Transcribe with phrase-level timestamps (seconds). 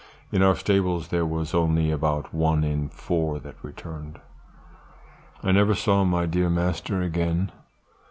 [0.31, 4.19] In our stables there was only about one in four that returned.
[5.43, 7.51] "I never saw my dear master again.